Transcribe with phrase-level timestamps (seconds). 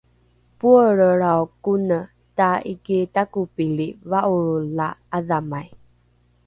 [0.59, 1.99] poelrelrao kone
[2.39, 4.87] taiki takopili va’oro la
[5.21, 5.67] ’adhamai